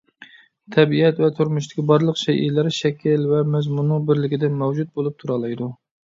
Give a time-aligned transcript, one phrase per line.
[0.75, 5.69] تەبىئەت ۋە تۇرمۇشتىكى بارلىق شەيئىلەر شەكىل ۋە مەزمۇننىڭ بىرلىكىدە مەۋجۇت بولۇپ تۇرالايدۇ.